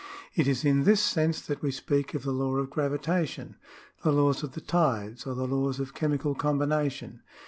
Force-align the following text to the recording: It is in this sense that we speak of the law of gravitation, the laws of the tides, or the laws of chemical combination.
It 0.33 0.47
is 0.47 0.65
in 0.65 0.83
this 0.83 0.99
sense 0.99 1.39
that 1.41 1.61
we 1.61 1.69
speak 1.69 2.15
of 2.15 2.23
the 2.23 2.31
law 2.31 2.55
of 2.55 2.71
gravitation, 2.71 3.57
the 4.03 4.11
laws 4.11 4.41
of 4.41 4.53
the 4.53 4.59
tides, 4.59 5.27
or 5.27 5.35
the 5.35 5.45
laws 5.45 5.79
of 5.79 5.93
chemical 5.93 6.33
combination. 6.33 7.21